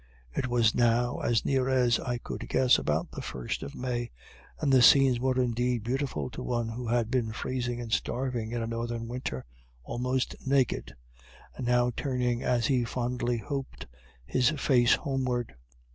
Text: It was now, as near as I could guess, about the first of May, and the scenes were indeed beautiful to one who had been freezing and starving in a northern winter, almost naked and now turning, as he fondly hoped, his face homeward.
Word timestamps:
It 0.35 0.47
was 0.47 0.73
now, 0.73 1.19
as 1.19 1.45
near 1.45 1.69
as 1.69 1.99
I 1.99 2.17
could 2.17 2.49
guess, 2.49 2.79
about 2.79 3.11
the 3.11 3.21
first 3.21 3.61
of 3.61 3.75
May, 3.75 4.09
and 4.59 4.73
the 4.73 4.81
scenes 4.81 5.19
were 5.19 5.39
indeed 5.39 5.83
beautiful 5.83 6.31
to 6.31 6.41
one 6.41 6.69
who 6.69 6.87
had 6.87 7.11
been 7.11 7.31
freezing 7.31 7.79
and 7.79 7.91
starving 7.93 8.51
in 8.51 8.63
a 8.63 8.65
northern 8.65 9.07
winter, 9.07 9.45
almost 9.83 10.33
naked 10.43 10.95
and 11.55 11.67
now 11.67 11.91
turning, 11.95 12.41
as 12.41 12.65
he 12.65 12.83
fondly 12.83 13.37
hoped, 13.37 13.85
his 14.25 14.49
face 14.49 14.95
homeward. 14.95 15.53